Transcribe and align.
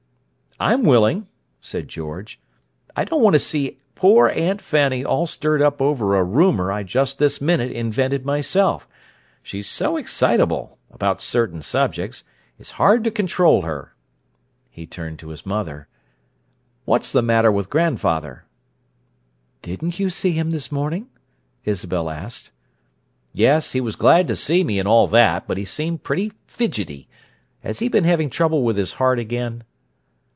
"I'm 0.59 0.83
willing," 0.83 1.25
said 1.59 1.87
George. 1.87 2.39
"I 2.95 3.03
don't 3.03 3.23
want 3.23 3.33
to 3.33 3.39
see 3.39 3.79
poor 3.95 4.27
Aunt 4.29 4.61
Fanny 4.61 5.03
all 5.03 5.25
stirred 5.25 5.59
up 5.59 5.81
over 5.81 6.15
a 6.15 6.23
rumour 6.23 6.71
I 6.71 6.83
just 6.83 7.17
this 7.17 7.41
minute 7.41 7.71
invented 7.71 8.27
myself. 8.27 8.87
She's 9.41 9.67
so 9.67 9.97
excitable—about 9.97 11.19
certain 11.19 11.63
subjects—it's 11.63 12.71
hard 12.73 13.03
to 13.05 13.09
control 13.09 13.63
her." 13.63 13.95
He 14.69 14.85
turned 14.85 15.17
to 15.17 15.29
his 15.29 15.47
mother. 15.47 15.87
"What's 16.85 17.11
the 17.11 17.23
matter 17.23 17.51
with 17.51 17.71
grandfather?" 17.71 18.45
"Didn't 19.63 19.99
you 19.99 20.11
see 20.11 20.33
him 20.33 20.51
this 20.51 20.71
morning?" 20.71 21.07
Isabel 21.65 22.07
asked. 22.07 22.51
"Yes. 23.33 23.71
He 23.71 23.81
was 23.81 23.95
glad 23.95 24.27
to 24.27 24.35
see 24.35 24.63
me, 24.63 24.77
and 24.77 24.87
all 24.87 25.07
that, 25.07 25.47
but 25.47 25.57
he 25.57 25.65
seemed 25.65 26.03
pretty 26.03 26.33
fidgety. 26.45 27.07
Has 27.63 27.79
he 27.79 27.87
been 27.87 28.03
having 28.03 28.29
trouble 28.29 28.61
with 28.61 28.77
his 28.77 28.93
heart 28.93 29.17
again?" 29.17 29.63